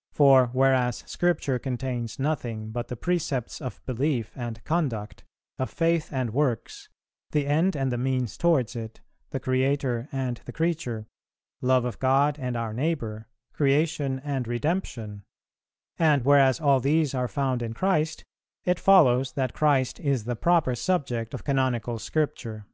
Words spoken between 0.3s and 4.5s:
whereas Scripture contains nothing but the precepts of belief